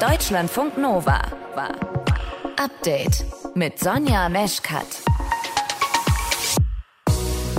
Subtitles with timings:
[0.00, 1.20] Deutschlandfunk Nova.
[2.56, 3.24] Update
[3.56, 4.86] mit Sonja Meschkat.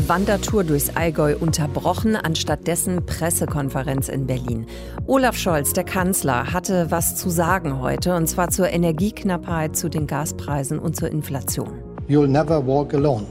[0.08, 4.68] Wandertour durchs Allgäu unterbrochen, anstattdessen Pressekonferenz in Berlin.
[5.06, 10.08] Olaf Scholz, der Kanzler, hatte was zu sagen heute, und zwar zur Energieknappheit, zu den
[10.08, 11.84] Gaspreisen und zur Inflation.
[12.08, 13.26] You'll never walk alone.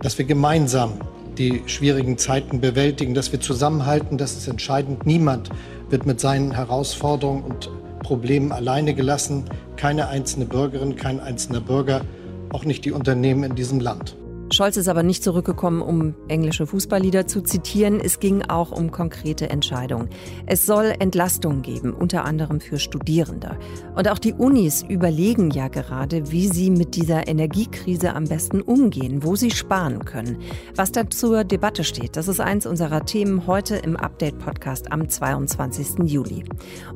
[0.00, 0.94] Dass wir gemeinsam
[1.38, 5.06] die schwierigen Zeiten bewältigen, dass wir zusammenhalten, das ist entscheidend.
[5.06, 5.50] Niemand
[5.90, 7.70] wird mit seinen Herausforderungen und
[8.02, 9.44] Problemen alleine gelassen.
[9.76, 12.02] Keine einzelne Bürgerin, kein einzelner Bürger,
[12.50, 14.16] auch nicht die Unternehmen in diesem Land.
[14.52, 18.00] Scholz ist aber nicht zurückgekommen, um englische Fußballlieder zu zitieren.
[18.00, 20.10] Es ging auch um konkrete Entscheidungen.
[20.44, 23.58] Es soll Entlastung geben, unter anderem für Studierende.
[23.96, 29.24] Und auch die Unis überlegen ja gerade, wie sie mit dieser Energiekrise am besten umgehen,
[29.24, 30.38] wo sie sparen können.
[30.76, 36.10] Was da zur Debatte steht, das ist eins unserer Themen heute im Update-Podcast am 22.
[36.10, 36.44] Juli.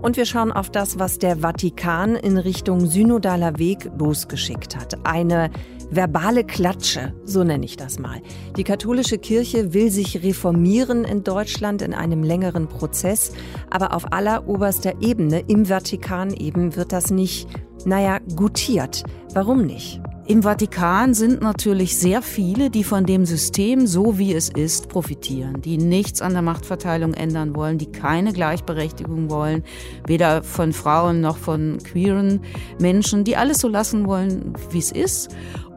[0.02, 5.06] Und wir schauen auf das, was der Vatikan in Richtung synodaler Weg losgeschickt hat.
[5.06, 5.50] Eine
[5.90, 8.20] verbale Klatsche, so nenne ich das mal.
[8.56, 13.32] Die katholische Kirche will sich reformieren in Deutschland in einem längeren Prozess,
[13.70, 17.48] aber auf alleroberster Ebene, im Vatikan eben, wird das nicht,
[17.84, 19.04] naja, gutiert.
[19.32, 20.00] Warum nicht?
[20.28, 25.62] Im Vatikan sind natürlich sehr viele, die von dem System, so wie es ist, profitieren,
[25.62, 29.62] die nichts an der Machtverteilung ändern wollen, die keine Gleichberechtigung wollen,
[30.04, 32.40] weder von Frauen noch von queeren
[32.80, 35.28] Menschen, die alles so lassen wollen, wie es ist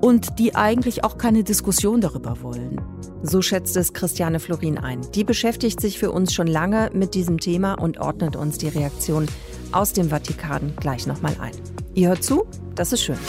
[0.02, 2.82] und die eigentlich auch keine Diskussion darüber wollen.
[3.22, 5.02] So schätzt es Christiane Florin ein.
[5.14, 9.28] Die beschäftigt sich für uns schon lange mit diesem Thema und ordnet uns die Reaktion
[9.74, 11.54] aus dem Vatikan gleich nochmal ein.
[11.94, 13.20] Ihr hört zu, das ist schön.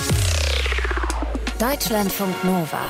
[1.61, 2.81] Deutschlandfunk Nova.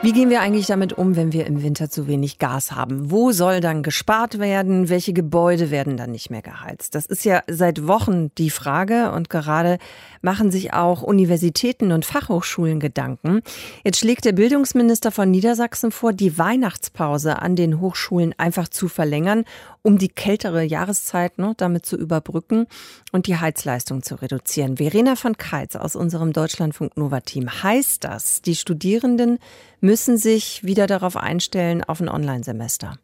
[0.00, 3.10] Wie gehen wir eigentlich damit um, wenn wir im Winter zu wenig Gas haben?
[3.10, 4.88] Wo soll dann gespart werden?
[4.88, 6.94] Welche Gebäude werden dann nicht mehr geheizt?
[6.94, 9.76] Das ist ja seit Wochen die Frage und gerade
[10.22, 13.42] machen sich auch Universitäten und Fachhochschulen Gedanken.
[13.84, 19.44] Jetzt schlägt der Bildungsminister von Niedersachsen vor, die Weihnachtspause an den Hochschulen einfach zu verlängern,
[19.82, 22.66] um die kältere Jahreszeit ne, damit zu überbrücken
[23.12, 24.76] und die Heizleistung zu reduzieren.
[24.76, 27.48] Verena von Keitz aus unserem Deutschlandfunk Nova Team.
[27.62, 29.38] Heißt das, die Studierenden
[29.80, 32.98] müssen sich wieder darauf einstellen auf ein Online-Semester?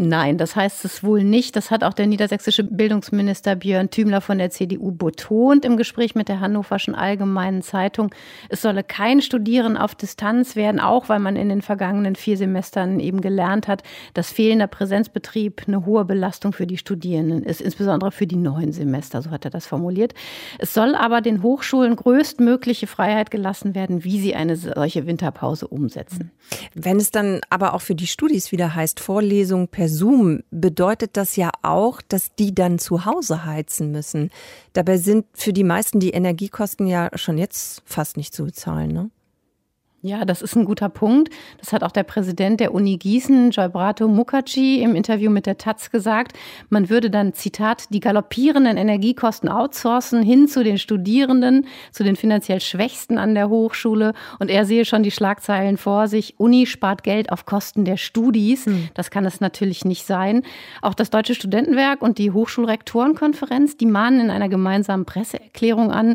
[0.00, 1.56] Nein, das heißt es wohl nicht.
[1.56, 6.28] Das hat auch der niedersächsische Bildungsminister Björn Thümler von der CDU betont im Gespräch mit
[6.28, 8.14] der Hannoverschen Allgemeinen Zeitung.
[8.48, 13.00] Es solle kein Studieren auf Distanz werden, auch weil man in den vergangenen vier Semestern
[13.00, 13.82] eben gelernt hat,
[14.14, 19.20] dass fehlender Präsenzbetrieb eine hohe Belastung für die Studierenden ist, insbesondere für die neuen Semester,
[19.20, 20.14] so hat er das formuliert.
[20.60, 26.30] Es soll aber den Hochschulen größtmögliche Freiheit gelassen werden, wie sie eine solche Winterpause umsetzen.
[26.74, 31.36] Wenn es dann aber auch für die Studis wieder heißt, Vorlesung per Zoom bedeutet das
[31.36, 34.30] ja auch, dass die dann zu Hause heizen müssen.
[34.72, 38.92] Dabei sind für die meisten die Energiekosten ja schon jetzt fast nicht zu bezahlen.
[38.92, 39.10] Ne?
[40.00, 41.28] Ja, das ist ein guter Punkt.
[41.58, 45.90] Das hat auch der Präsident der Uni Gießen, Joybrato Mukherjee, im Interview mit der Taz
[45.90, 46.38] gesagt.
[46.68, 52.60] Man würde dann, Zitat, die galoppierenden Energiekosten outsourcen hin zu den Studierenden, zu den finanziell
[52.60, 54.12] Schwächsten an der Hochschule.
[54.38, 56.38] Und er sehe schon die Schlagzeilen vor sich.
[56.38, 58.66] Uni spart Geld auf Kosten der Studis.
[58.66, 58.90] Hm.
[58.94, 60.42] Das kann es natürlich nicht sein.
[60.80, 66.14] Auch das Deutsche Studentenwerk und die Hochschulrektorenkonferenz, die mahnen in einer gemeinsamen Presseerklärung an,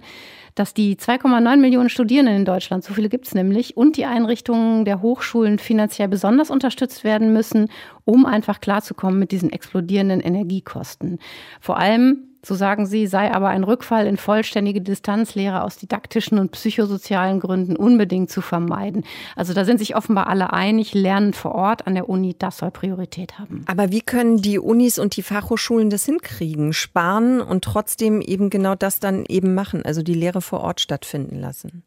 [0.56, 4.86] dass die 2,9 Millionen Studierenden in Deutschland, so viele gibt es nämlich, und die Einrichtungen
[4.86, 7.70] der Hochschulen finanziell besonders unterstützt werden müssen,
[8.06, 11.20] um einfach klarzukommen mit diesen explodierenden Energiekosten.
[11.60, 16.52] Vor allem so sagen sie, sei aber ein Rückfall in vollständige Distanzlehre aus didaktischen und
[16.52, 19.06] psychosozialen Gründen unbedingt zu vermeiden.
[19.36, 22.72] Also da sind sich offenbar alle einig, Lernen vor Ort an der Uni, das soll
[22.72, 23.64] Priorität haben.
[23.68, 26.74] Aber wie können die Unis und die Fachhochschulen das hinkriegen?
[26.74, 31.40] Sparen und trotzdem eben genau das dann eben machen, also die Lehre vor Ort stattfinden
[31.40, 31.84] lassen?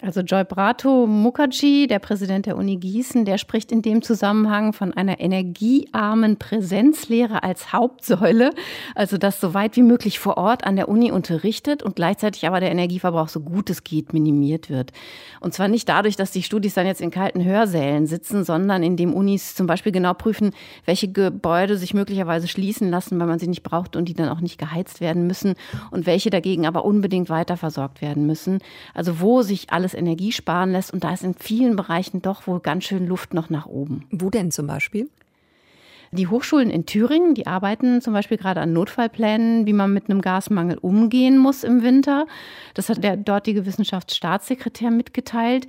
[0.00, 4.94] Also Joy Brato Mukherjee, der Präsident der Uni Gießen, der spricht in dem Zusammenhang von
[4.94, 8.52] einer energiearmen Präsenzlehre als Hauptsäule,
[8.94, 12.60] also das so weit wie möglich vor Ort an der Uni unterrichtet und gleichzeitig aber
[12.60, 14.92] der Energieverbrauch so gut es geht minimiert wird.
[15.40, 19.12] Und zwar nicht dadurch, dass die Studis dann jetzt in kalten Hörsälen sitzen, sondern indem
[19.12, 20.52] Unis zum Beispiel genau prüfen,
[20.84, 24.40] welche Gebäude sich möglicherweise schließen lassen, weil man sie nicht braucht und die dann auch
[24.40, 25.54] nicht geheizt werden müssen
[25.90, 28.60] und welche dagegen aber unbedingt weiterversorgt werden müssen.
[28.94, 30.92] Also wo sich alles alles Energie sparen lässt.
[30.92, 34.06] Und da ist in vielen Bereichen doch wohl ganz schön Luft noch nach oben.
[34.10, 35.08] Wo denn zum Beispiel?
[36.10, 40.22] Die Hochschulen in Thüringen, die arbeiten zum Beispiel gerade an Notfallplänen, wie man mit einem
[40.22, 42.26] Gasmangel umgehen muss im Winter.
[42.72, 45.66] Das hat der dortige Wissenschaftsstaatssekretär mitgeteilt.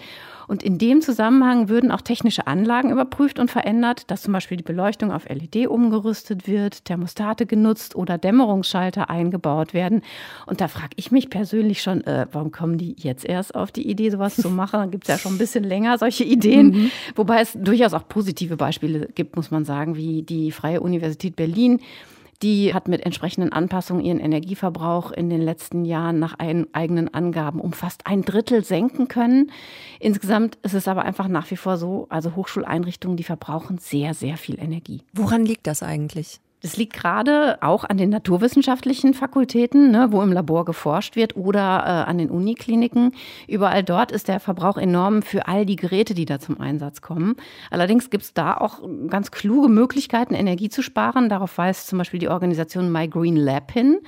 [0.49, 4.63] Und in dem Zusammenhang würden auch technische Anlagen überprüft und verändert, dass zum Beispiel die
[4.63, 10.01] Beleuchtung auf LED umgerüstet wird, Thermostate genutzt oder Dämmerungsschalter eingebaut werden.
[10.47, 13.87] Und da frage ich mich persönlich schon, äh, warum kommen die jetzt erst auf die
[13.87, 14.79] Idee, sowas zu machen?
[14.79, 16.71] Da gibt es ja schon ein bisschen länger solche Ideen.
[16.71, 16.91] Mhm.
[17.15, 21.79] Wobei es durchaus auch positive Beispiele gibt, muss man sagen, wie die Freie Universität Berlin
[22.41, 27.73] die hat mit entsprechenden Anpassungen ihren Energieverbrauch in den letzten Jahren nach eigenen Angaben um
[27.73, 29.51] fast ein Drittel senken können.
[29.99, 34.37] Insgesamt ist es aber einfach nach wie vor so, also Hochschuleinrichtungen, die verbrauchen sehr, sehr
[34.37, 35.01] viel Energie.
[35.13, 36.39] Woran liegt das eigentlich?
[36.61, 41.59] Das liegt gerade auch an den naturwissenschaftlichen Fakultäten, ne, wo im Labor geforscht wird oder
[41.59, 43.13] äh, an den Unikliniken.
[43.47, 47.35] Überall dort ist der Verbrauch enorm für all die Geräte, die da zum Einsatz kommen.
[47.71, 51.29] Allerdings gibt es da auch ganz kluge Möglichkeiten, Energie zu sparen.
[51.29, 53.99] Darauf weist zum Beispiel die Organisation My Green Lab hin.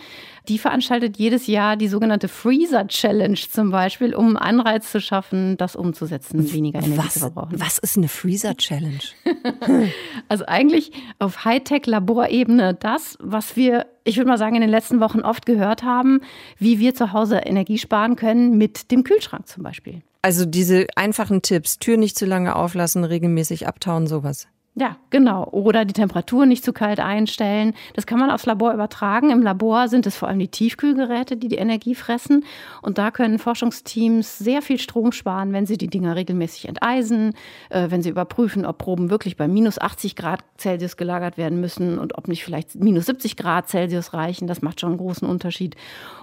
[0.47, 5.55] Die veranstaltet jedes Jahr die sogenannte Freezer Challenge zum Beispiel, um einen Anreiz zu schaffen,
[5.55, 7.59] das umzusetzen, weniger Energie was, zu verbrauchen.
[7.59, 8.99] Was ist eine Freezer Challenge?
[10.27, 15.21] also eigentlich auf Hightech-Laborebene das, was wir, ich würde mal sagen, in den letzten Wochen
[15.21, 16.21] oft gehört haben,
[16.57, 20.01] wie wir zu Hause Energie sparen können mit dem Kühlschrank zum Beispiel.
[20.21, 24.47] Also diese einfachen Tipps, Tür nicht zu lange auflassen, regelmäßig abtauen, sowas.
[24.81, 25.47] Ja, genau.
[25.51, 27.75] Oder die Temperatur nicht zu kalt einstellen.
[27.93, 29.29] Das kann man aufs Labor übertragen.
[29.29, 32.45] Im Labor sind es vor allem die Tiefkühlgeräte, die die Energie fressen.
[32.81, 37.35] Und da können Forschungsteams sehr viel Strom sparen, wenn sie die Dinger regelmäßig enteisen,
[37.69, 41.99] äh, wenn sie überprüfen, ob Proben wirklich bei minus 80 Grad Celsius gelagert werden müssen
[41.99, 44.47] und ob nicht vielleicht minus 70 Grad Celsius reichen.
[44.47, 45.75] Das macht schon einen großen Unterschied.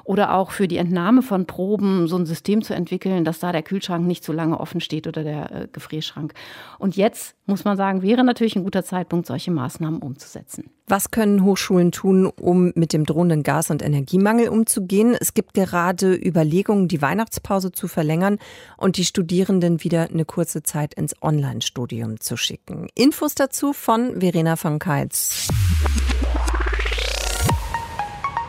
[0.03, 3.63] Oder auch für die Entnahme von Proben so ein System zu entwickeln, dass da der
[3.63, 6.35] Kühlschrank nicht so lange offen steht oder der äh, Gefrierschrank.
[6.81, 10.71] Und jetzt muss man sagen, wäre natürlich ein guter Zeitpunkt, solche Maßnahmen umzusetzen.
[10.87, 15.17] Was können Hochschulen tun, um mit dem drohenden Gas- und Energiemangel umzugehen?
[15.19, 18.39] Es gibt gerade Überlegungen, die Weihnachtspause zu verlängern
[18.77, 22.89] und die Studierenden wieder eine kurze Zeit ins Online-Studium zu schicken.
[22.95, 25.49] Infos dazu von Verena von Keitz.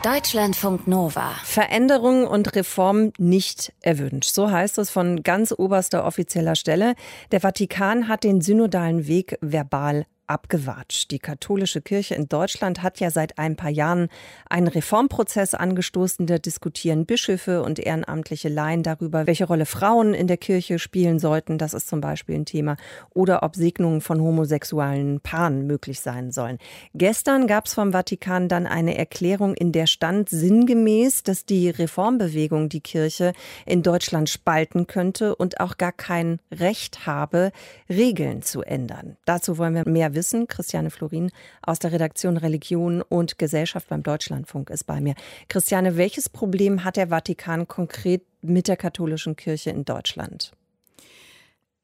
[0.02, 1.34] Deutschlandfunk Nova.
[1.44, 4.32] Veränderung und Reform nicht erwünscht.
[4.32, 6.94] So heißt es von ganz oberster offizieller Stelle.
[7.32, 11.10] Der Vatikan hat den synodalen Weg verbal abgewatscht.
[11.10, 14.08] Die katholische Kirche in Deutschland hat ja seit ein paar Jahren
[14.48, 16.26] einen Reformprozess angestoßen.
[16.26, 21.58] Da diskutieren Bischöfe und ehrenamtliche Laien darüber, welche Rolle Frauen in der Kirche spielen sollten.
[21.58, 22.76] Das ist zum Beispiel ein Thema.
[23.12, 26.58] Oder ob Segnungen von homosexuellen Paaren möglich sein sollen.
[26.94, 32.68] Gestern gab es vom Vatikan dann eine Erklärung, in der stand sinngemäß, dass die Reformbewegung
[32.68, 33.32] die Kirche
[33.66, 37.50] in Deutschland spalten könnte und auch gar kein Recht habe,
[37.88, 39.16] Regeln zu ändern.
[39.24, 40.46] Dazu wollen wir mehr wissen wissen.
[40.46, 41.32] Christiane Florin
[41.62, 45.14] aus der Redaktion Religion und Gesellschaft beim Deutschlandfunk ist bei mir.
[45.48, 50.52] Christiane, welches Problem hat der Vatikan konkret mit der katholischen Kirche in Deutschland?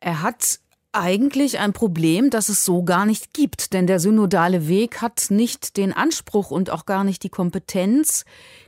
[0.01, 0.61] Er hat
[0.97, 3.73] eigentlich ein Problem, das es so gar nicht gibt.
[3.73, 8.25] Denn der synodale Weg hat nicht den Anspruch und auch gar nicht die Kompetenz,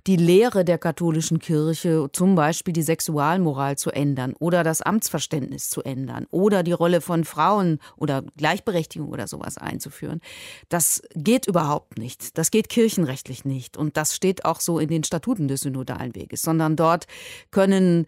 [0.07, 5.83] die Lehre der katholischen Kirche, zum Beispiel die Sexualmoral zu ändern oder das Amtsverständnis zu
[5.83, 10.21] ändern oder die Rolle von Frauen oder Gleichberechtigung oder sowas einzuführen.
[10.69, 12.39] Das geht überhaupt nicht.
[12.39, 13.77] Das geht kirchenrechtlich nicht.
[13.77, 17.07] Und das steht auch so in den Statuten des synodalen Weges, sondern dort
[17.51, 18.07] können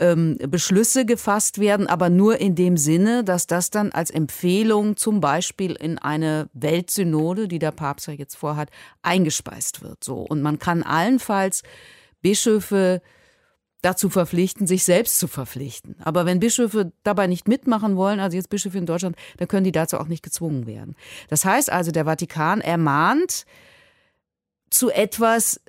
[0.00, 5.20] ähm, Beschlüsse gefasst werden, aber nur in dem Sinne, dass das dann als Empfehlung zum
[5.20, 8.70] Beispiel in eine Weltsynode, die der Papst ja jetzt vorhat,
[9.02, 10.02] eingespeist wird.
[10.02, 10.16] So.
[10.16, 11.62] Und man kann allenfalls
[12.22, 13.02] Bischöfe
[13.82, 15.96] dazu verpflichten, sich selbst zu verpflichten.
[16.00, 19.72] Aber wenn Bischöfe dabei nicht mitmachen wollen, also jetzt Bischöfe in Deutschland, dann können die
[19.72, 20.96] dazu auch nicht gezwungen werden.
[21.28, 23.46] Das heißt also, der Vatikan ermahnt
[24.70, 25.60] zu etwas,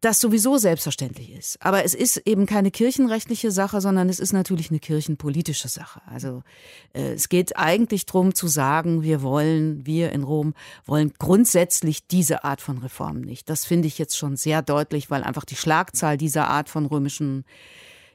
[0.00, 1.58] das sowieso selbstverständlich ist.
[1.60, 6.00] Aber es ist eben keine kirchenrechtliche Sache, sondern es ist natürlich eine kirchenpolitische Sache.
[6.06, 6.42] Also
[6.94, 10.54] äh, es geht eigentlich darum zu sagen, wir wollen, wir in Rom
[10.86, 13.50] wollen grundsätzlich diese Art von Reform nicht.
[13.50, 17.44] Das finde ich jetzt schon sehr deutlich, weil einfach die Schlagzahl dieser Art von römischen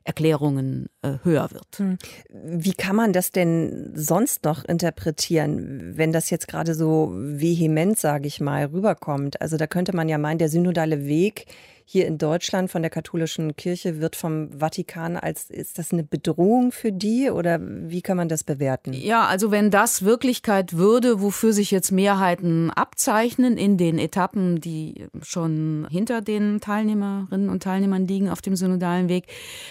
[0.06, 1.78] Erklärungen äh, höher wird.
[1.78, 1.98] Hm.
[2.30, 8.28] Wie kann man das denn sonst noch interpretieren, wenn das jetzt gerade so vehement, sage
[8.28, 9.42] ich mal, rüberkommt?
[9.42, 11.48] Also da könnte man ja meinen, der synodale Weg
[11.88, 16.72] hier in Deutschland von der katholischen Kirche wird vom Vatikan als, ist das eine Bedrohung
[16.72, 18.92] für die oder wie kann man das bewerten?
[18.92, 25.06] Ja, also wenn das Wirklichkeit würde, wofür sich jetzt Mehrheiten abzeichnen in den Etappen, die
[25.22, 29.26] schon hinter den Teilnehmerinnen und Teilnehmern liegen auf dem synodalen Weg,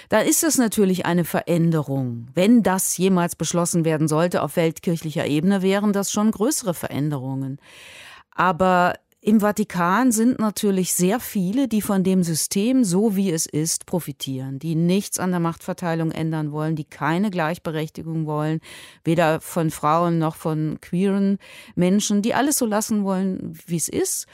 [0.09, 2.29] da ist es natürlich eine Veränderung.
[2.33, 7.59] Wenn das jemals beschlossen werden sollte auf weltkirchlicher Ebene, wären das schon größere Veränderungen.
[8.37, 8.95] Aber
[9.25, 14.59] im Vatikan sind natürlich sehr viele, die von dem System, so wie es ist, profitieren,
[14.59, 18.61] die nichts an der Machtverteilung ändern wollen, die keine Gleichberechtigung wollen,
[19.03, 21.39] weder von Frauen noch von queeren
[21.75, 24.27] Menschen, die alles so lassen wollen, wie es ist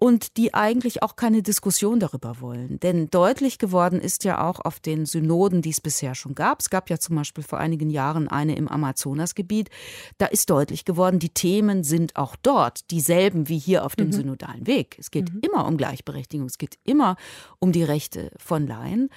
[0.00, 2.78] und die eigentlich auch keine Diskussion darüber wollen.
[2.78, 6.60] Denn deutlich geworden ist ja auch auf den Synoden, die es bisher schon gab.
[6.60, 9.70] Es gab ja zum Beispiel vor einigen Jahren eine im Amazonasgebiet.
[10.16, 14.12] Da ist deutlich geworden, die Themen sind auch dort dieselben wie hier auf dem mhm.
[14.12, 14.96] synodalen Weg.
[15.00, 15.40] Es geht mhm.
[15.40, 17.16] immer um Gleichberechtigung, es geht immer
[17.58, 19.10] um die Rechte von Laien.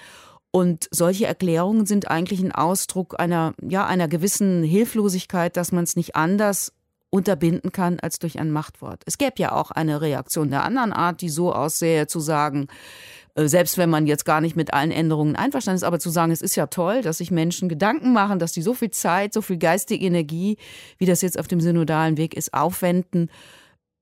[0.49, 5.95] Und solche Erklärungen sind eigentlich ein Ausdruck einer, ja, einer gewissen Hilflosigkeit, dass man es
[5.95, 6.73] nicht anders
[7.11, 9.03] unterbinden kann als durch ein Machtwort.
[9.05, 12.67] Es gäbe ja auch eine Reaktion der anderen Art, die so aussähe, zu sagen,
[13.35, 16.31] äh, selbst wenn man jetzt gar nicht mit allen Änderungen einverstanden ist, aber zu sagen,
[16.31, 19.41] es ist ja toll, dass sich Menschen Gedanken machen, dass die so viel Zeit, so
[19.41, 20.57] viel geistige Energie,
[20.97, 23.29] wie das jetzt auf dem synodalen Weg ist, aufwenden,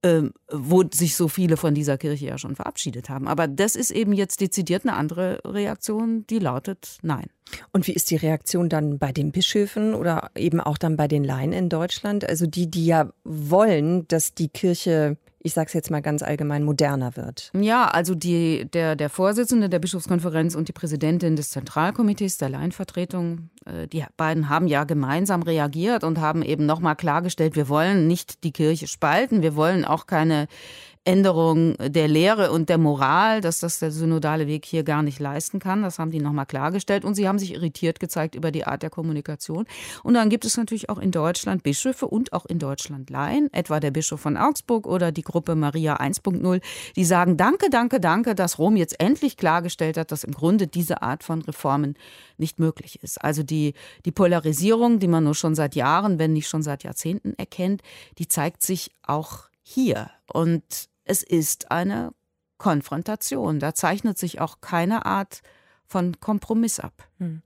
[0.03, 3.27] ähm, wo sich so viele von dieser Kirche ja schon verabschiedet haben.
[3.27, 7.27] Aber das ist eben jetzt dezidiert eine andere Reaktion, die lautet Nein.
[7.73, 11.23] Und wie ist die Reaktion dann bei den Bischöfen oder eben auch dann bei den
[11.23, 12.27] Laien in Deutschland?
[12.27, 16.63] Also die, die ja wollen, dass die Kirche ich sage es jetzt mal ganz allgemein,
[16.63, 17.51] moderner wird.
[17.57, 23.49] Ja, also die, der, der Vorsitzende der Bischofskonferenz und die Präsidentin des Zentralkomitees der Laienvertretung,
[23.65, 28.43] äh, die beiden haben ja gemeinsam reagiert und haben eben nochmal klargestellt, wir wollen nicht
[28.43, 30.47] die Kirche spalten, wir wollen auch keine
[31.05, 35.59] Änderung der Lehre und der Moral, dass das der synodale Weg hier gar nicht leisten
[35.59, 35.81] kann.
[35.81, 37.05] Das haben die nochmal klargestellt.
[37.05, 39.65] Und sie haben sich irritiert gezeigt über die Art der Kommunikation.
[40.03, 43.79] Und dann gibt es natürlich auch in Deutschland Bischöfe und auch in Deutschland Laien, etwa
[43.79, 46.61] der Bischof von Augsburg oder die Gruppe Maria 1.0,
[46.95, 51.01] die sagen, danke, danke, danke, dass Rom jetzt endlich klargestellt hat, dass im Grunde diese
[51.01, 51.95] Art von Reformen
[52.37, 53.23] nicht möglich ist.
[53.23, 53.73] Also die,
[54.05, 57.81] die Polarisierung, die man nur schon seit Jahren, wenn nicht schon seit Jahrzehnten erkennt,
[58.17, 60.09] die zeigt sich auch hier.
[60.31, 60.63] Und
[61.05, 62.11] es ist eine
[62.57, 63.59] Konfrontation.
[63.59, 65.41] Da zeichnet sich auch keine Art
[65.85, 67.07] von Kompromiss ab.
[67.19, 67.41] Hm.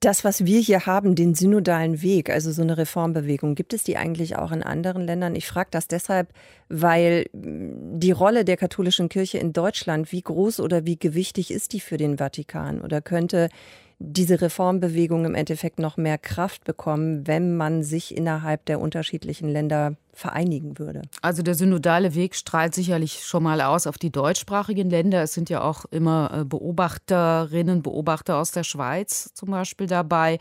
[0.00, 3.96] Das, was wir hier haben, den synodalen Weg, also so eine Reformbewegung, gibt es die
[3.96, 5.36] eigentlich auch in anderen Ländern?
[5.36, 6.32] Ich frage das deshalb,
[6.68, 11.72] weil hm, die Rolle der katholischen Kirche in Deutschland, wie groß oder wie gewichtig ist
[11.72, 12.80] die für den Vatikan?
[12.80, 13.48] Oder könnte
[14.04, 19.96] diese Reformbewegung im Endeffekt noch mehr Kraft bekommen, wenn man sich innerhalb der unterschiedlichen Länder
[20.12, 21.02] vereinigen würde.
[21.22, 25.22] Also der synodale Weg strahlt sicherlich schon mal aus auf die deutschsprachigen Länder.
[25.22, 30.38] Es sind ja auch immer äh, Beobachterinnen, Beobachter aus der Schweiz zum Beispiel dabei.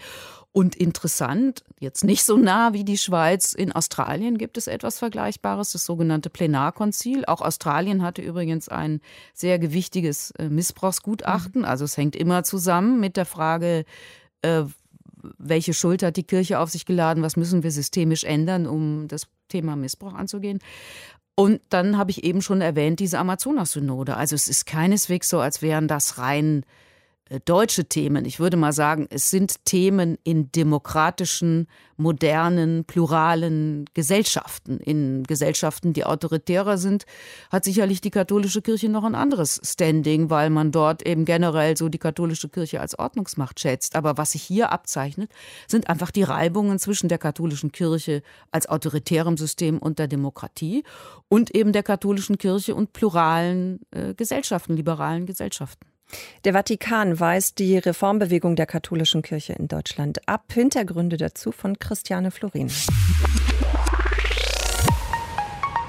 [0.53, 5.72] Und interessant, jetzt nicht so nah wie die Schweiz, in Australien gibt es etwas Vergleichbares,
[5.72, 7.24] das sogenannte Plenarkonzil.
[7.25, 9.00] Auch Australien hatte übrigens ein
[9.34, 11.63] sehr gewichtiges äh, Missbrauchsgutachten.
[11.63, 13.86] Also es hängt immer zusammen mit der Frage,
[14.41, 14.63] äh,
[15.38, 19.27] welche Schuld hat die Kirche auf sich geladen, was müssen wir systemisch ändern, um das
[19.48, 20.60] Thema Missbrauch anzugehen.
[21.36, 24.17] Und dann habe ich eben schon erwähnt, diese Amazonas-Synode.
[24.17, 26.65] Also es ist keineswegs so, als wären das rein
[27.39, 28.25] deutsche Themen.
[28.25, 34.79] Ich würde mal sagen, es sind Themen in demokratischen, modernen, pluralen Gesellschaften.
[34.79, 37.05] In Gesellschaften, die autoritärer sind,
[37.50, 41.88] hat sicherlich die katholische Kirche noch ein anderes Standing, weil man dort eben generell so
[41.88, 43.95] die katholische Kirche als Ordnungsmacht schätzt.
[43.95, 45.31] Aber was sich hier abzeichnet,
[45.67, 50.83] sind einfach die Reibungen zwischen der katholischen Kirche als autoritärem System und der Demokratie
[51.29, 55.90] und eben der katholischen Kirche und pluralen äh, Gesellschaften, liberalen Gesellschaften.
[56.44, 60.46] Der Vatikan weist die Reformbewegung der katholischen Kirche in Deutschland ab.
[60.53, 62.70] Hintergründe dazu von Christiane Florin.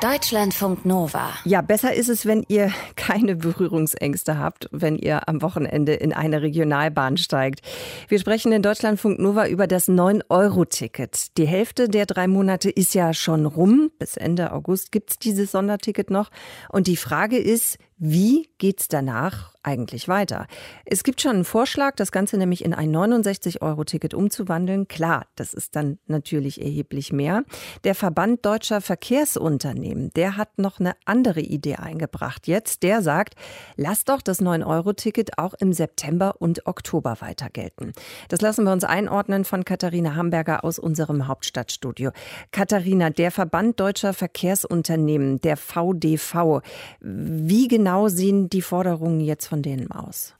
[0.02, 1.32] Deutschlandfunk Nova.
[1.44, 6.42] Ja, besser ist es, wenn ihr keine Berührungsängste habt, wenn ihr am Wochenende in eine
[6.42, 7.60] Regionalbahn steigt.
[8.08, 11.38] Wir sprechen in Deutschlandfunk Nova über das 9-Euro-Ticket.
[11.38, 13.92] Die Hälfte der drei Monate ist ja schon rum.
[14.00, 16.30] Bis Ende August gibt es dieses Sonderticket noch.
[16.68, 20.48] Und die Frage ist, wie geht's danach eigentlich weiter?
[20.84, 24.88] Es gibt schon einen Vorschlag, das Ganze nämlich in ein 69-Euro-Ticket umzuwandeln.
[24.88, 27.44] Klar, das ist dann natürlich erheblich mehr.
[27.84, 32.48] Der Verband Deutscher Verkehrsunternehmen, der hat noch eine andere Idee eingebracht.
[32.48, 33.36] Jetzt, der sagt,
[33.76, 37.92] lass doch das 9-Euro-Ticket auch im September und Oktober weiter gelten.
[38.30, 42.10] Das lassen wir uns einordnen von Katharina Hamburger aus unserem Hauptstadtstudio.
[42.50, 46.62] Katharina, der Verband Deutscher Verkehrsunternehmen, der VDV,
[47.00, 50.34] wie genau genau sehen die Forderungen jetzt von denen aus?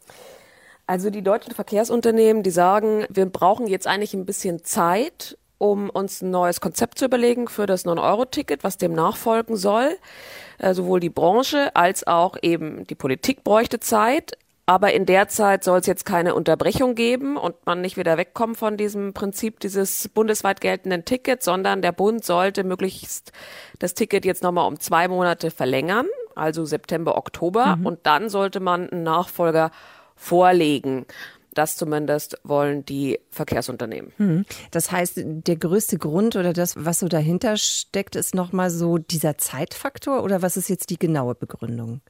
[0.87, 6.23] Also die deutschen Verkehrsunternehmen, die sagen, wir brauchen jetzt eigentlich ein bisschen Zeit, um uns
[6.23, 9.97] ein neues Konzept zu überlegen für das 9-Euro-Ticket, was dem nachfolgen soll.
[10.59, 14.39] Äh, sowohl die Branche als auch eben die Politik bräuchte Zeit.
[14.65, 18.57] Aber in der Zeit soll es jetzt keine Unterbrechung geben und man nicht wieder wegkommen
[18.57, 23.33] von diesem Prinzip dieses bundesweit geltenden Tickets, sondern der Bund sollte möglichst
[23.79, 27.77] das Ticket jetzt nochmal um zwei Monate verlängern, also September, Oktober.
[27.77, 27.87] Mhm.
[27.87, 29.71] Und dann sollte man einen Nachfolger
[30.17, 31.07] vorlegen.
[31.55, 34.13] Das zumindest wollen die Verkehrsunternehmen.
[34.17, 34.47] Mhm.
[34.71, 39.37] Das heißt, der größte Grund oder das, was so dahinter steckt, ist nochmal so dieser
[39.37, 42.01] Zeitfaktor oder was ist jetzt die genaue Begründung?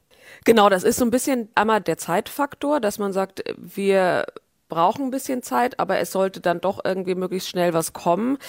[0.45, 4.25] Genau, das ist so ein bisschen einmal der Zeitfaktor, dass man sagt, wir
[4.73, 8.39] brauchen ein bisschen Zeit, aber es sollte dann doch irgendwie möglichst schnell was kommen.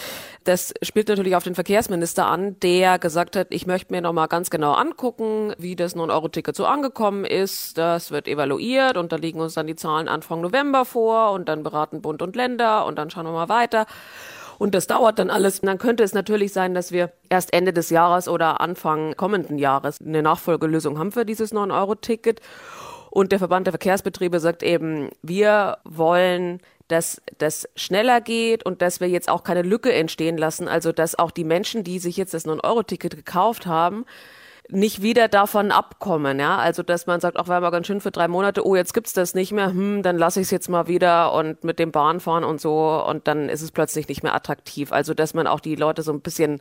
[0.44, 4.48] Das spielt natürlich auf den Verkehrsminister an, der gesagt hat, ich möchte mir nochmal ganz
[4.48, 7.76] genau angucken, wie das 9-Euro-Ticket so angekommen ist.
[7.76, 11.62] Das wird evaluiert und da liegen uns dann die Zahlen Anfang November vor und dann
[11.62, 13.86] beraten Bund und Länder und dann schauen wir mal weiter.
[14.58, 15.60] Und das dauert dann alles.
[15.60, 19.58] Und dann könnte es natürlich sein, dass wir erst Ende des Jahres oder Anfang kommenden
[19.58, 22.40] Jahres eine Nachfolgelösung haben für dieses 9-Euro-Ticket.
[23.14, 29.00] Und der Verband der Verkehrsbetriebe sagt eben, wir wollen dass das schneller geht und dass
[29.00, 30.68] wir jetzt auch keine Lücke entstehen lassen.
[30.68, 34.04] Also dass auch die Menschen, die sich jetzt das 9-Euro-Ticket gekauft haben,
[34.68, 36.58] nicht wieder davon abkommen, ja.
[36.58, 39.14] Also dass man sagt, auch war mal ganz schön für drei Monate, oh, jetzt gibt's
[39.14, 42.20] das nicht mehr, hm, dann lasse ich es jetzt mal wieder und mit dem Bahn
[42.20, 44.92] fahren und so und dann ist es plötzlich nicht mehr attraktiv.
[44.92, 46.60] Also dass man auch die Leute so ein bisschen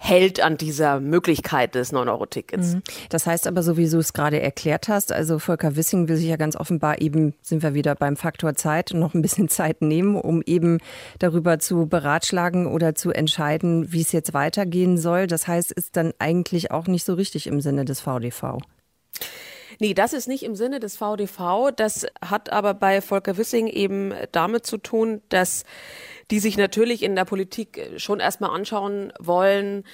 [0.00, 2.74] hält an dieser Möglichkeit des 9-Euro-Tickets.
[2.74, 2.82] Mhm.
[3.10, 6.28] Das heißt aber, so wie du es gerade erklärt hast, also Volker Wissing will sich
[6.28, 10.14] ja ganz offenbar eben, sind wir wieder beim Faktor Zeit, noch ein bisschen Zeit nehmen,
[10.14, 10.78] um eben
[11.18, 15.26] darüber zu beratschlagen oder zu entscheiden, wie es jetzt weitergehen soll.
[15.26, 18.58] Das heißt, ist dann eigentlich auch nicht so richtig im Sinne des VDV.
[19.80, 21.70] Nee, das ist nicht im Sinne des VDV.
[21.74, 25.64] Das hat aber bei Volker Wissing eben damit zu tun, dass
[26.30, 29.84] die sich natürlich in der Politik schon erstmal anschauen wollen,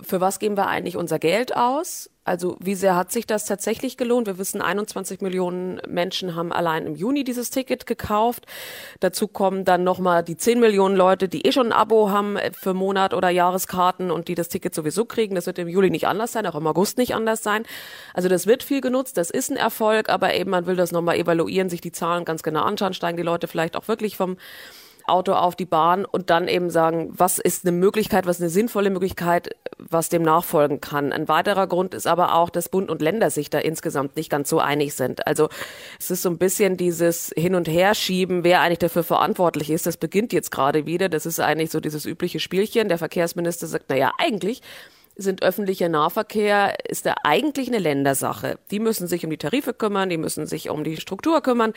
[0.00, 2.10] für was geben wir eigentlich unser Geld aus?
[2.24, 4.26] Also wie sehr hat sich das tatsächlich gelohnt?
[4.26, 8.46] Wir wissen, 21 Millionen Menschen haben allein im Juni dieses Ticket gekauft.
[9.00, 12.72] Dazu kommen dann nochmal die 10 Millionen Leute, die eh schon ein Abo haben für
[12.72, 15.34] Monat- oder Jahreskarten und die das Ticket sowieso kriegen.
[15.34, 17.64] Das wird im Juli nicht anders sein, auch im August nicht anders sein.
[18.14, 21.16] Also das wird viel genutzt, das ist ein Erfolg, aber eben man will das nochmal
[21.16, 24.38] evaluieren, sich die Zahlen ganz genau anschauen, steigen die Leute vielleicht auch wirklich vom
[25.06, 28.90] Auto auf die Bahn und dann eben sagen, was ist eine Möglichkeit, was eine sinnvolle
[28.90, 31.12] Möglichkeit, was dem nachfolgen kann.
[31.12, 34.48] Ein weiterer Grund ist aber auch, dass Bund und Länder sich da insgesamt nicht ganz
[34.48, 35.26] so einig sind.
[35.26, 35.48] Also
[35.98, 39.86] es ist so ein bisschen dieses Hin- und Herschieben, wer eigentlich dafür verantwortlich ist.
[39.86, 41.08] Das beginnt jetzt gerade wieder.
[41.08, 42.88] Das ist eigentlich so dieses übliche Spielchen.
[42.88, 44.62] Der Verkehrsminister sagt, na ja, eigentlich
[45.16, 48.58] sind öffentlicher Nahverkehr, ist da eigentlich eine Ländersache.
[48.70, 51.72] Die müssen sich um die Tarife kümmern, die müssen sich um die Struktur kümmern.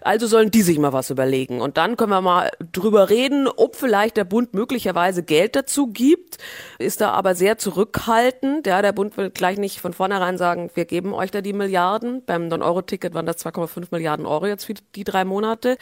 [0.00, 1.60] Also sollen die sich mal was überlegen.
[1.60, 6.38] Und dann können wir mal drüber reden, ob vielleicht der Bund möglicherweise Geld dazu gibt,
[6.78, 8.66] ist da aber sehr zurückhaltend.
[8.66, 12.24] Ja, der Bund will gleich nicht von vornherein sagen, wir geben euch da die Milliarden.
[12.24, 15.76] Beim 9-Euro-Ticket waren das 2,5 Milliarden Euro jetzt für die drei Monate.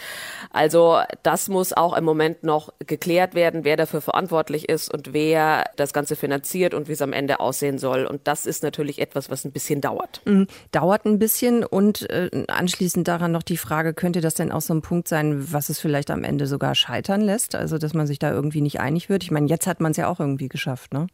[0.51, 5.65] Also das muss auch im Moment noch geklärt werden, wer dafür verantwortlich ist und wer
[5.77, 8.05] das Ganze finanziert und wie es am Ende aussehen soll.
[8.05, 10.21] Und das ist natürlich etwas, was ein bisschen dauert.
[10.27, 10.49] Mhm.
[10.73, 14.75] Dauert ein bisschen und äh, anschließend daran noch die Frage, könnte das denn auch so
[14.75, 17.55] ein Punkt sein, was es vielleicht am Ende sogar scheitern lässt?
[17.55, 19.23] Also, dass man sich da irgendwie nicht einig wird?
[19.23, 21.07] Ich meine, jetzt hat man es ja auch irgendwie geschafft, ne?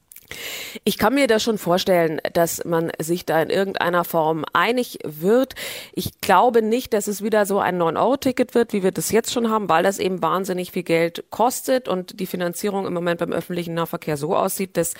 [0.84, 5.54] Ich kann mir das schon vorstellen, dass man sich da in irgendeiner Form einig wird.
[5.92, 9.50] Ich glaube nicht, dass es wieder so ein 9-Euro-Ticket wird, wie wir das jetzt schon
[9.50, 13.74] haben, weil das eben wahnsinnig viel Geld kostet und die Finanzierung im Moment beim öffentlichen
[13.74, 14.94] Nahverkehr so aussieht, dass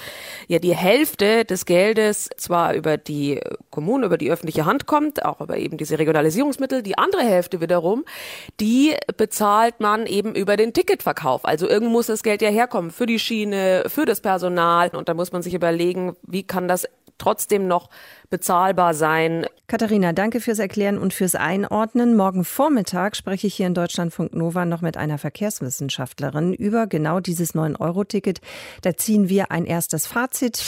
[0.49, 5.41] ja die Hälfte des Geldes zwar über die Kommune, über die öffentliche Hand kommt, auch
[5.41, 8.05] über eben diese Regionalisierungsmittel, die andere Hälfte wiederum,
[8.61, 11.45] die bezahlt man eben über den Ticketverkauf.
[11.45, 15.33] Also irgendwo muss das Geld ja herkommen für die Schiene, für das Personal und muss
[15.33, 16.87] man sich überlegen, wie kann das
[17.19, 17.89] trotzdem noch
[18.31, 19.47] bezahlbar sein.
[19.67, 22.17] Katharina, danke fürs Erklären und fürs Einordnen.
[22.17, 27.55] Morgen Vormittag spreche ich hier in Deutschlandfunk Nova noch mit einer Verkehrswissenschaftlerin über genau dieses
[27.55, 28.41] 9-Euro-Ticket.
[28.83, 30.63] Da ziehen wir ein erstes Fazit.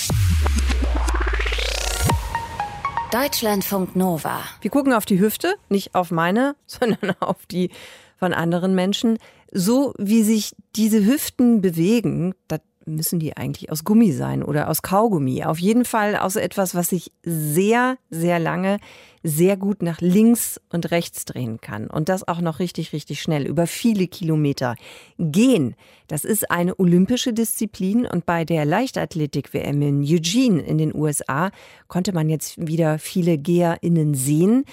[3.12, 4.40] Deutschlandfunk Nova.
[4.60, 7.70] Wir gucken auf die Hüfte, nicht auf meine, sondern auf die
[8.16, 9.18] von anderen Menschen.
[9.50, 14.82] So wie sich diese Hüften bewegen, das müssen die eigentlich aus Gummi sein oder aus
[14.82, 15.44] Kaugummi?
[15.44, 18.78] Auf jeden Fall aus etwas, was sich sehr, sehr lange
[19.22, 21.88] sehr gut nach links und rechts drehen kann.
[21.88, 24.76] Und das auch noch richtig, richtig schnell, über viele Kilometer.
[25.18, 25.74] Gehen,
[26.06, 31.50] das ist eine olympische Disziplin und bei der Leichtathletik-WM in Eugene in den USA
[31.88, 34.64] konnte man jetzt wieder viele GeherInnen sehen.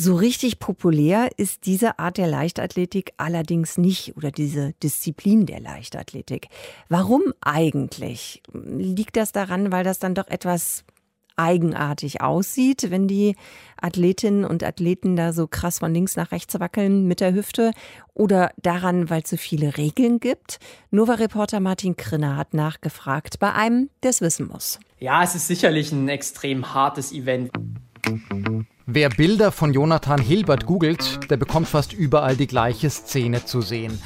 [0.00, 6.46] So richtig populär ist diese Art der Leichtathletik allerdings nicht oder diese Disziplin der Leichtathletik.
[6.88, 8.40] Warum eigentlich?
[8.52, 10.84] Liegt das daran, weil das dann doch etwas
[11.34, 13.34] eigenartig aussieht, wenn die
[13.82, 17.72] Athletinnen und Athleten da so krass von links nach rechts wackeln mit der Hüfte
[18.14, 20.60] oder daran, weil es so viele Regeln gibt?
[20.92, 24.78] Nova-Reporter Martin Krinner hat nachgefragt bei einem, der es wissen muss.
[25.00, 27.50] Ja, es ist sicherlich ein extrem hartes Event.
[28.90, 34.00] Wer Bilder von Jonathan Hilbert googelt, der bekommt fast überall die gleiche Szene zu sehen.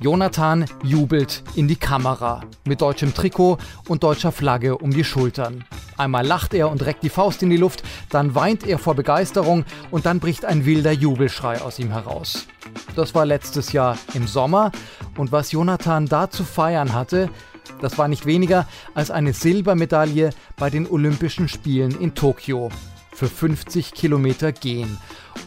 [0.00, 5.64] Jonathan jubelt in die Kamera mit deutschem Trikot und deutscher Flagge um die Schultern.
[5.96, 9.64] Einmal lacht er und reckt die Faust in die Luft, dann weint er vor Begeisterung
[9.92, 12.48] und dann bricht ein wilder Jubelschrei aus ihm heraus.
[12.96, 14.72] Das war letztes Jahr im Sommer
[15.16, 17.30] und was Jonathan da zu feiern hatte,
[17.80, 22.70] das war nicht weniger als eine Silbermedaille bei den Olympischen Spielen in Tokio
[23.14, 24.98] für 50 Kilometer gehen.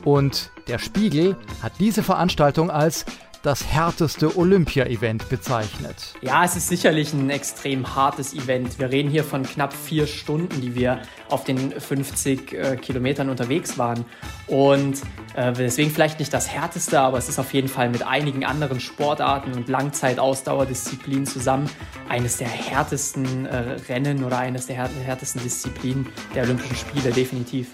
[0.04, 3.06] Und der Spiegel hat diese Veranstaltung als
[3.44, 6.14] das härteste Olympia-Event bezeichnet.
[6.22, 8.80] Ja, es ist sicherlich ein extrem hartes Event.
[8.80, 13.78] Wir reden hier von knapp vier Stunden, die wir auf den 50 äh, Kilometern unterwegs
[13.78, 14.06] waren.
[14.48, 15.02] Und
[15.36, 18.80] äh, deswegen vielleicht nicht das härteste, aber es ist auf jeden Fall mit einigen anderen
[18.80, 21.70] Sportarten und Langzeitausdauerdisziplinen zusammen
[22.10, 27.70] eines der härtesten äh, Rennen oder eines der härtesten Disziplinen der Olympischen Spiele, definitiv.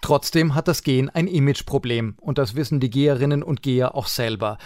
[0.00, 4.58] Trotzdem hat das Gehen ein Imageproblem und das wissen die Geherinnen und Geher auch selber.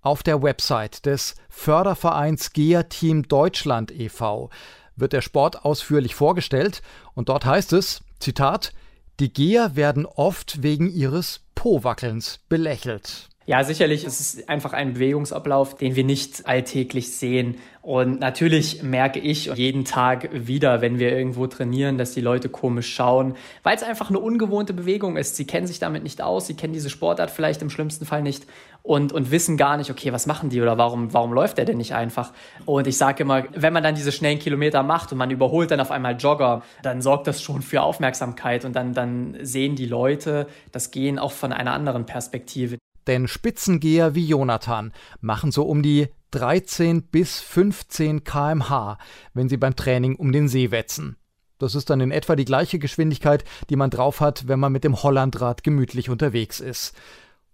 [0.00, 4.50] Auf der Website des Fördervereins Geher-Team Deutschland e.V.
[4.94, 6.82] wird der Sport ausführlich vorgestellt
[7.14, 8.72] und dort heißt es, Zitat,
[9.18, 13.28] die Geher werden oft wegen ihres Po-Wackelns belächelt.
[13.48, 17.58] Ja, sicherlich ist es einfach ein Bewegungsablauf, den wir nicht alltäglich sehen.
[17.80, 22.92] Und natürlich merke ich jeden Tag wieder, wenn wir irgendwo trainieren, dass die Leute komisch
[22.92, 25.36] schauen, weil es einfach eine ungewohnte Bewegung ist.
[25.36, 28.46] Sie kennen sich damit nicht aus, sie kennen diese Sportart vielleicht im schlimmsten Fall nicht
[28.82, 31.76] und, und wissen gar nicht, okay, was machen die oder warum, warum läuft der denn
[31.76, 32.32] nicht einfach?
[32.64, 35.78] Und ich sage immer, wenn man dann diese schnellen Kilometer macht und man überholt dann
[35.78, 40.48] auf einmal Jogger, dann sorgt das schon für Aufmerksamkeit und dann, dann sehen die Leute
[40.72, 42.78] das Gehen auch von einer anderen Perspektive.
[43.06, 48.98] Denn Spitzengeher wie Jonathan machen so um die 13 bis 15 kmh,
[49.32, 51.16] wenn sie beim Training um den See wetzen.
[51.58, 54.84] Das ist dann in etwa die gleiche Geschwindigkeit, die man drauf hat, wenn man mit
[54.84, 56.94] dem Hollandrad gemütlich unterwegs ist.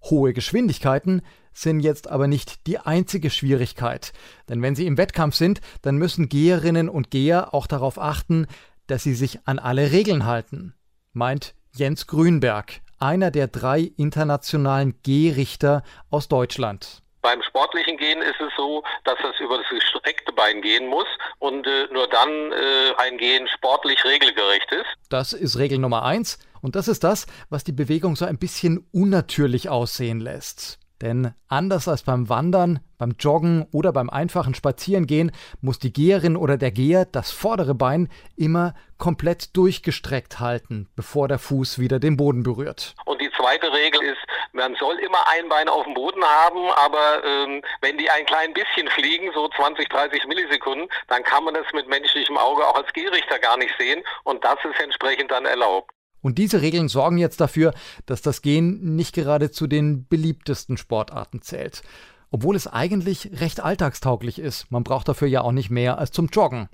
[0.03, 4.13] Hohe Geschwindigkeiten sind jetzt aber nicht die einzige Schwierigkeit,
[4.49, 8.47] denn wenn sie im Wettkampf sind, dann müssen Geherinnen und Geher auch darauf achten,
[8.89, 10.75] dass sie sich an alle Regeln halten,
[11.13, 17.03] meint Jens Grünberg, einer der drei internationalen Gehrichter aus Deutschland.
[17.21, 21.07] Beim sportlichen Gehen ist es so, dass es über das gestreckte Bein gehen muss
[21.39, 24.87] und äh, nur dann äh, ein Gehen sportlich regelgerecht ist.
[25.09, 28.89] Das ist Regel Nummer eins und das ist das, was die Bewegung so ein bisschen
[28.93, 30.79] unnatürlich aussehen lässt.
[31.03, 36.57] Denn anders als beim Wandern, beim Joggen oder beim einfachen Spazierengehen muss die Geherin oder
[36.57, 42.45] der Geher das vordere Bein immer komplett durchgestreckt halten, bevor der Fuß wieder den Boden
[42.45, 42.95] berührt.
[43.05, 44.21] Und die zweite Regel ist,
[44.53, 48.55] man soll immer ein Bein auf dem Boden haben, aber ähm, wenn die ein klein
[48.55, 52.93] bisschen fliegen, so 20, 30 Millisekunden, dann kann man das mit menschlichem Auge auch als
[52.93, 55.91] Gehrichter gar nicht sehen und das ist entsprechend dann erlaubt.
[56.23, 57.75] Und diese Regeln sorgen jetzt dafür,
[58.07, 61.83] dass das Gehen nicht gerade zu den beliebtesten Sportarten zählt.
[62.31, 64.71] Obwohl es eigentlich recht alltagstauglich ist.
[64.71, 66.69] Man braucht dafür ja auch nicht mehr als zum Joggen.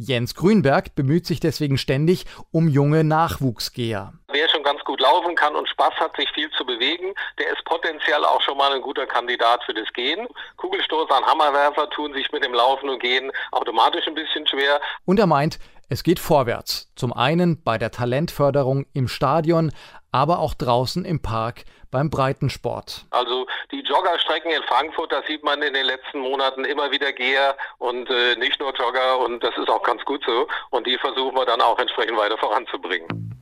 [0.00, 4.12] Jens Grünberg bemüht sich deswegen ständig um junge Nachwuchsgeher.
[4.30, 7.64] Wer schon ganz gut laufen kann und Spaß hat, sich viel zu bewegen, der ist
[7.64, 10.28] potenziell auch schon mal ein guter Kandidat für das Gehen.
[10.56, 14.80] Kugelstoßer und Hammerwerfer tun sich mit dem Laufen und Gehen automatisch ein bisschen schwer.
[15.04, 16.92] Und er meint, es geht vorwärts.
[16.96, 19.72] Zum einen bei der Talentförderung im Stadion,
[20.12, 23.06] aber auch draußen im Park beim Breitensport.
[23.10, 27.56] Also die Joggerstrecken in Frankfurt, da sieht man in den letzten Monaten immer wieder Geher
[27.78, 30.46] und äh, nicht nur Jogger und das ist auch ganz gut so.
[30.70, 33.34] Und die versuchen wir dann auch entsprechend weiter voranzubringen.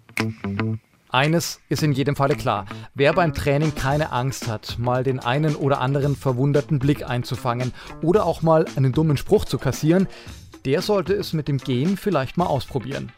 [1.10, 2.66] Eines ist in jedem Falle klar.
[2.94, 8.26] Wer beim Training keine Angst hat, mal den einen oder anderen verwunderten Blick einzufangen oder
[8.26, 10.08] auch mal einen dummen Spruch zu kassieren,
[10.66, 13.12] der sollte es mit dem Gehen vielleicht mal ausprobieren.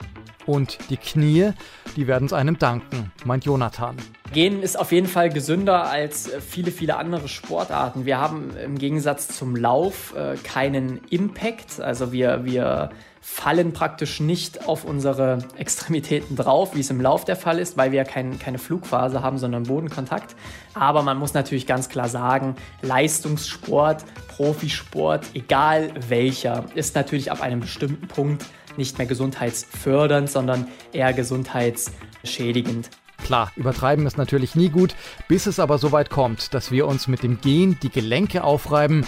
[0.48, 1.50] Und die Knie,
[1.94, 3.98] die werden es einem danken, meint Jonathan.
[4.32, 8.06] Gehen ist auf jeden Fall gesünder als viele, viele andere Sportarten.
[8.06, 11.82] Wir haben im Gegensatz zum Lauf äh, keinen Impact.
[11.82, 12.88] Also wir, wir
[13.20, 17.92] fallen praktisch nicht auf unsere Extremitäten drauf, wie es im Lauf der Fall ist, weil
[17.92, 20.34] wir kein, keine Flugphase haben, sondern Bodenkontakt.
[20.72, 27.60] Aber man muss natürlich ganz klar sagen, Leistungssport, Profisport, egal welcher, ist natürlich ab einem
[27.60, 28.46] bestimmten Punkt
[28.78, 32.88] nicht mehr gesundheitsfördernd, sondern eher gesundheitsschädigend.
[33.22, 34.94] Klar, übertreiben ist natürlich nie gut,
[35.28, 39.04] bis es aber so weit kommt, dass wir uns mit dem Gehen die Gelenke aufreiben,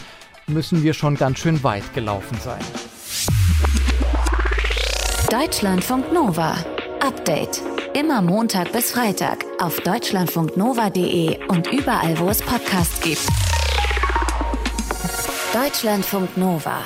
[0.46, 2.60] müssen wir schon ganz schön weit gelaufen sein.
[5.30, 6.56] Deutschlandfunk Nova.
[7.00, 7.62] Update.
[7.94, 13.26] Immer Montag bis Freitag auf deutschlandfunknova.de und überall, wo es Podcasts gibt.
[15.52, 16.82] Deutschlandfunk Nova.